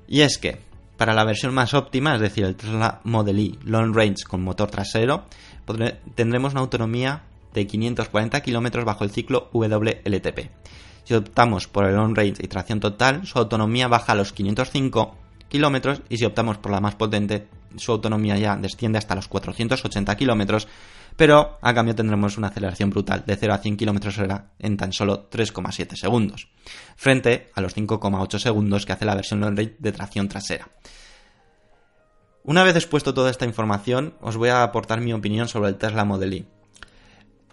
[0.06, 0.71] Y es que
[1.02, 4.70] para la versión más óptima, es decir, el Tesla Model Y Long Range con motor
[4.70, 5.24] trasero,
[6.14, 10.48] tendremos una autonomía de 540 km bajo el ciclo WLTP.
[11.02, 15.16] Si optamos por el Long Range y tracción total, su autonomía baja a los 505
[15.48, 20.16] kilómetros y si optamos por la más potente, su autonomía ya desciende hasta los 480
[20.16, 20.68] kilómetros,
[21.16, 24.92] pero a cambio tendremos una aceleración brutal de 0 a 100 kilómetros hora en tan
[24.92, 26.48] solo 3,7 segundos,
[26.96, 30.68] frente a los 5,8 segundos que hace la versión long range de tracción trasera.
[32.44, 36.04] Una vez expuesto toda esta información, os voy a aportar mi opinión sobre el Tesla
[36.04, 36.46] Model Y.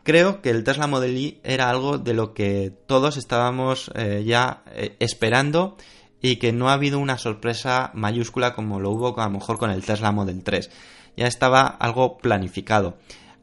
[0.04, 4.63] Creo que el Tesla Model Y era algo de lo que todos estábamos eh, ya
[4.72, 5.78] eh, esperando
[6.22, 9.69] y que no ha habido una sorpresa mayúscula como lo hubo a lo mejor con
[9.69, 10.72] el Tesla Model 3.
[11.15, 12.98] Ya estaba algo planificado.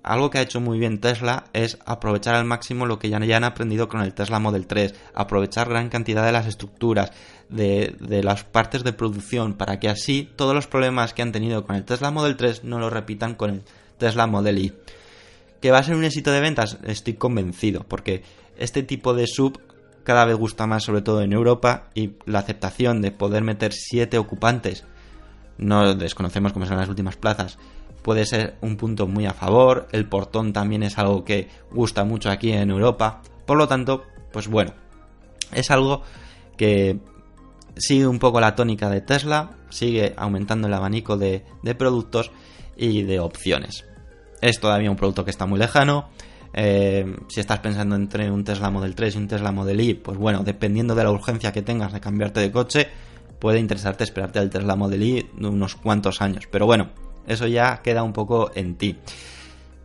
[0.06, 3.42] Algo que ha hecho muy bien Tesla es aprovechar al máximo lo que ya, han
[3.42, 7.10] aprendido con el Tesla Model 3, aprovechar gran cantidad de las estructuras,
[7.48, 11.74] de, las partes de producción, para que así todos los problemas que han tenido con
[11.74, 13.62] el Tesla Model 3 no lo repitan con el
[13.98, 14.74] Tesla Model Y.
[15.60, 16.78] ¿Que va a ser un éxito de ventas?
[16.84, 18.22] Estoy convencido, porque
[18.58, 19.60] este tipo de sub
[20.04, 24.18] cada vez gusta más, sobre todo en Europa, y la aceptación de poder meter siete
[24.18, 24.84] ocupantes,
[25.58, 27.58] no desconocemos cómo son las últimas plazas,
[28.06, 32.30] puede ser un punto muy a favor, el portón también es algo que gusta mucho
[32.30, 34.74] aquí en Europa, por lo tanto, pues bueno,
[35.52, 36.02] es algo
[36.56, 37.00] que
[37.76, 41.42] sigue un poco la tónica de Tesla, sigue aumentando el abanico de,
[41.76, 42.30] productos
[42.76, 43.84] y de opciones.
[44.40, 46.08] Es todavía un producto que está muy lejano.
[46.52, 50.16] Eh, si estás pensando entre un Tesla Model 3 y un Tesla Model Y, pues
[50.16, 52.86] bueno, dependiendo de la urgencia que tengas de cambiarte de coche,
[53.40, 56.44] puede interesarte esperarte al Tesla Model Y unos cuantos años.
[56.48, 56.90] Pero bueno,
[57.26, 58.96] eso ya queda un poco en ti.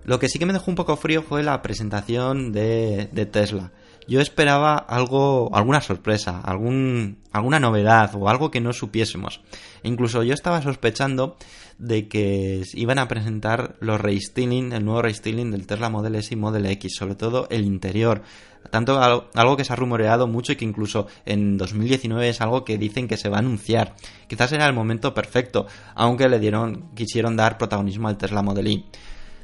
[0.03, 3.71] Lo que sí que me dejó un poco frío fue la presentación de, Tesla
[4.07, 9.41] yo esperaba algo, alguna sorpresa, algún, alguna novedad o algo que no supiésemos.
[9.83, 11.37] Incluso yo estaba sospechando
[11.77, 16.35] de que iban a presentar los restyling, el nuevo restyling del Tesla Model S y
[16.35, 18.23] Model X, sobre todo el interior.
[18.71, 22.77] Tanto algo que se ha rumoreado mucho y que incluso en 2019 es algo que
[22.77, 23.95] dicen que se va a anunciar.
[24.27, 28.85] Quizás era el momento perfecto, aunque le dieron, quisieron dar protagonismo al Tesla Model Y.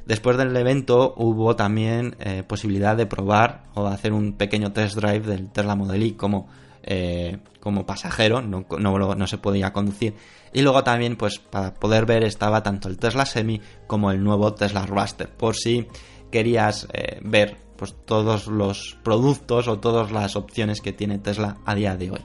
[0.05, 5.27] Después del evento hubo también eh, posibilidad de probar o hacer un pequeño test drive
[5.27, 6.47] del Tesla Model Y como,
[6.83, 10.15] eh, como pasajero, no, no, se podía conducir.
[10.53, 14.53] Y luego también, pues para poder ver, estaba tanto el Tesla Semi como el nuevo
[14.53, 15.85] Tesla Roadster, por si
[16.31, 21.75] querías eh, ver pues, todos los productos o todas las opciones que tiene Tesla a
[21.75, 22.21] día de hoy.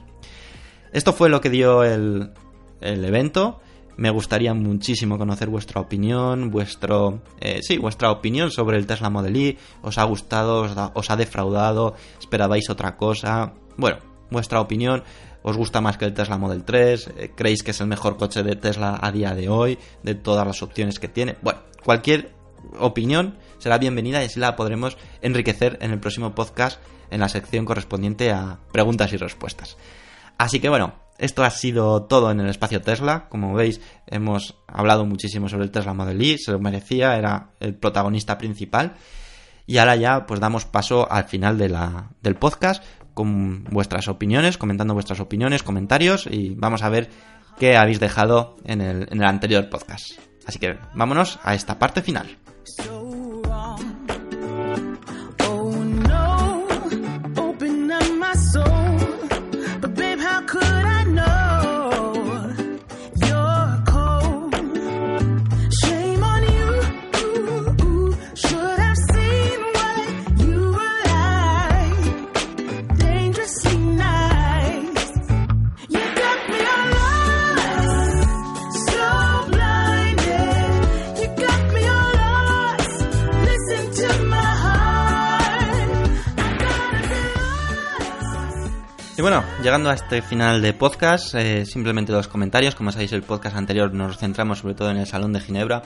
[0.91, 2.31] Esto fue lo que dio el,
[2.81, 3.59] el evento.
[3.95, 9.37] Me gustaría muchísimo conocer vuestra opinión, vuestro, eh, sí, vuestra opinión sobre el Tesla Model
[9.37, 9.57] Y.
[9.83, 10.67] ¿Os ha gustado?
[10.93, 11.95] Os, ha defraudado?
[12.19, 13.53] ¿Esperabais otra cosa?
[13.77, 13.97] Bueno,
[14.31, 15.03] vuestra opinión.
[15.43, 17.11] ¿Os gusta más que el Tesla Model 3?
[17.17, 19.77] Eh, ¿Creéis que es el mejor coche de Tesla a día de hoy?
[20.01, 21.35] De todas las opciones que tiene.
[21.41, 22.33] Bueno, cualquier
[22.79, 27.63] opinión será bienvenida y así la podremos enriquecer en el próximo podcast en la sección
[27.63, 29.77] correspondiente a preguntas y respuestas.
[30.37, 33.29] Así que bueno, esto ha sido todo en el espacio Tesla.
[33.29, 37.73] Como veis, hemos hablado muchísimo sobre el Tesla Model Y, se lo merecía, era el
[37.75, 38.95] protagonista principal.
[39.65, 45.21] Y ahora ya, pues damos paso al final del podcast con vuestras opiniones, comentando vuestras
[45.21, 47.09] opiniones, comentarios y vamos a ver
[47.57, 50.19] qué habéis dejado en el, en el anterior podcast.
[50.45, 52.37] Así que vámonos a esta parte final.
[89.23, 92.75] Bueno, llegando a este final de podcast, eh, simplemente dos comentarios.
[92.75, 95.83] Como sabéis, el podcast anterior nos centramos sobre todo en el Salón de Ginebra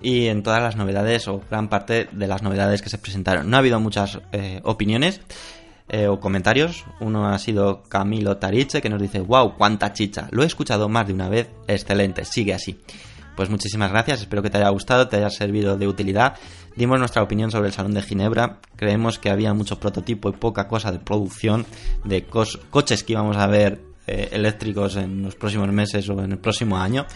[0.00, 3.50] y en todas las novedades o gran parte de las novedades que se presentaron.
[3.50, 5.20] No ha habido muchas eh, opiniones
[5.88, 6.84] eh, o comentarios.
[7.00, 10.28] Uno ha sido Camilo Tariche que nos dice, wow, cuánta chicha.
[10.30, 12.78] Lo he escuchado más de una vez, excelente, sigue así.
[13.34, 16.36] Pues muchísimas gracias, espero que te haya gustado, te haya servido de utilidad.
[16.76, 20.68] Dimos nuestra opinión sobre el Salón de Ginebra, creemos que había mucho prototipo y poca
[20.68, 21.64] cosa de producción,
[22.04, 26.38] de coches que íbamos a ver eh, eléctricos en los próximos meses o en el
[26.38, 27.06] próximo año,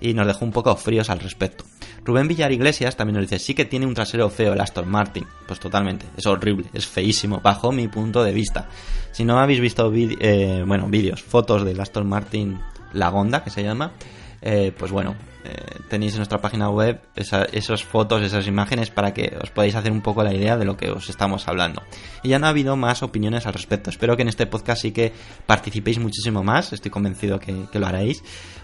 [0.00, 1.64] y nos dejó un poco fríos al respecto.
[2.04, 5.24] Rubén Villar Iglesias también nos dice, sí que tiene un trasero feo el Aston Martin.
[5.46, 8.68] Pues totalmente, es horrible, es feísimo, bajo mi punto de vista.
[9.12, 12.58] Si no habéis visto eh, bueno, vídeos, fotos del Aston Martin
[12.94, 13.92] Lagonda, que se llama,
[14.40, 15.14] eh, pues bueno,
[15.44, 19.90] eh, tenéis en nuestra página web esas fotos, esas imágenes para que os podáis hacer
[19.90, 21.82] un poco la idea de lo que os estamos hablando.
[22.22, 23.90] Y ya no ha habido más opiniones al respecto.
[23.90, 25.12] Espero que en este podcast sí que
[25.46, 26.72] participéis muchísimo más.
[26.72, 28.22] Estoy convencido que, lo haréis.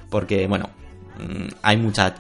[0.09, 0.71] Porque, bueno,
[1.19, 2.15] mm, hay mucha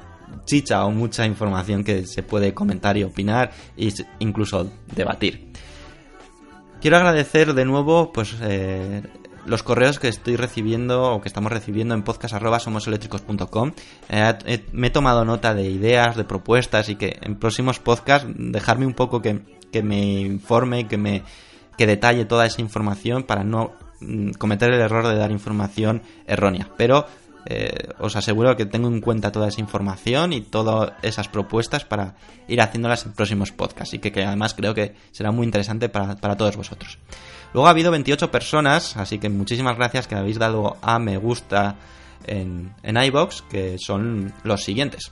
[0.45, 5.53] chicha o mucha información que se puede comentar y opinar e incluso debatir.
[6.81, 9.03] Quiero agradecer de nuevo pues eh,
[9.49, 13.72] los correos que estoy recibiendo o que estamos recibiendo en podcast.somoseléctricos.com.
[14.11, 18.86] Eh, me he tomado nota de ideas, de propuestas y que en próximos podcasts dejarme
[18.86, 19.40] un poco que,
[19.72, 21.22] que me informe, que me
[21.76, 26.68] que detalle toda esa información para no mm, cometer el error de dar información errónea.
[26.76, 27.07] Pero
[27.51, 32.14] eh, os aseguro que tengo en cuenta toda esa información y todas esas propuestas para
[32.46, 36.59] ir haciéndolas en próximos podcasts y que, además creo que será muy interesante para, todos
[36.59, 36.99] vosotros.
[37.55, 41.76] Luego ha habido 28 personas, así que muchísimas gracias que habéis dado a me gusta
[42.26, 45.11] en, en iBox, que son los siguientes.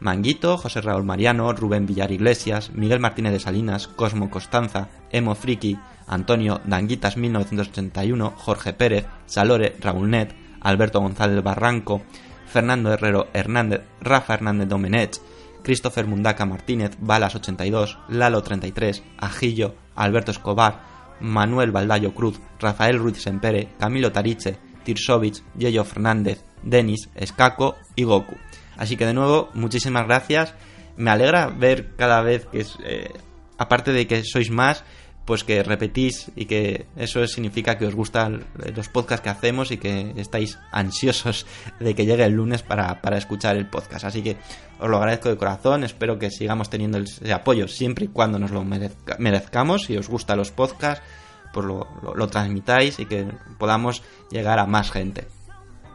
[0.00, 5.78] Manguito, José Raúl Mariano, Rubén Villar Iglesias, Miguel Martínez de Salinas, Cosmo Constanza, Emo Friki,
[6.06, 12.02] Antonio Danguitas 1981, Jorge Pérez, Salore Raúl Net, Alberto González Barranco,
[12.46, 15.20] Fernando Herrero Hernández, Rafa Hernández Domenech,
[15.62, 23.22] Christopher Mundaca Martínez, Balas 82, Lalo 33, Ajillo, Alberto Escobar, Manuel Baldayo Cruz, Rafael Ruiz
[23.22, 28.36] Sempere, Camilo Tariche, Tirsovich, Yello Fernández, Denis, Escaco y Goku.
[28.76, 30.54] Así que de nuevo, muchísimas gracias.
[30.96, 33.10] Me alegra ver cada vez que, eh,
[33.58, 34.84] aparte de que sois más,
[35.24, 38.44] pues que repetís y que eso significa que os gustan
[38.74, 41.46] los podcasts que hacemos y que estáis ansiosos
[41.80, 44.04] de que llegue el lunes para, escuchar el podcast.
[44.04, 44.36] Así que
[44.78, 48.50] os lo agradezco de corazón, espero que sigamos teniendo ese apoyo siempre y cuando nos
[48.50, 49.84] lo merezcamos.
[49.84, 51.02] Si os gustan los podcasts,
[51.54, 53.26] pues lo, lo transmitáis y que
[53.58, 55.26] podamos llegar a más gente.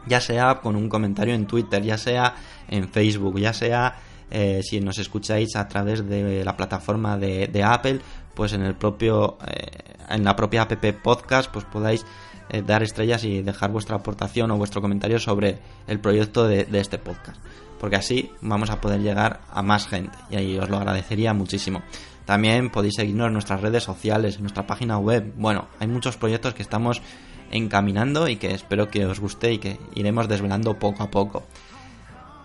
[0.06, 2.34] Ya sea con un comentario en Twitter, ya sea
[2.68, 3.94] en Facebook, ya sea
[4.30, 8.00] eh, si nos escucháis a través de la plataforma de, Apple,
[8.40, 9.68] pues en el propio eh,
[10.08, 10.72] en la propia app
[11.02, 12.06] podcast, pues podáis
[12.48, 16.96] eh, dar estrellas y dejar vuestra aportación o vuestro comentario sobre el proyecto de, este
[16.96, 17.38] podcast.
[17.78, 21.82] Porque así vamos a poder llegar a más gente y ahí os lo agradecería muchísimo.
[22.24, 25.34] También podéis seguirnos en nuestras redes sociales, en nuestra página web.
[25.36, 27.02] Bueno, hay muchos proyectos que estamos
[27.50, 31.42] encaminando y que espero que os guste y que iremos desvelando poco a poco.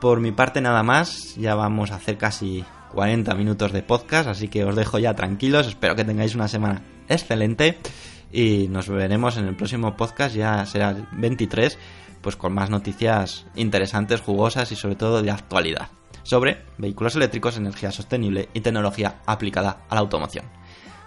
[0.01, 2.65] Por mi parte nada más, ya vamos a hacer casi
[2.95, 6.81] 40 minutos de podcast, así que os dejo ya tranquilos, espero que tengáis una semana
[7.07, 7.77] excelente
[8.31, 11.77] y nos veremos en el próximo podcast, ya será el 23,
[12.21, 15.89] pues con más noticias interesantes, jugosas y sobre todo de actualidad
[16.25, 20.45] sobre vehículos eléctricos, energía sostenible y tecnología aplicada a la automoción.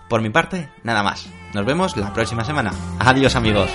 [0.08, 1.28] Por mi parte, nada más.
[1.52, 2.72] Nos vemos la próxima semana.
[3.00, 3.68] Adiós amigos.